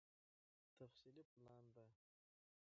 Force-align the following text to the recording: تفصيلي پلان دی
تفصيلي 0.79 1.23
پلان 1.31 1.63
دی 1.75 1.87